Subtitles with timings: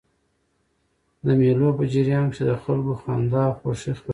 [1.25, 4.09] د مېلو په جریان کښي د خلکو خندا او خوښي خپریږي.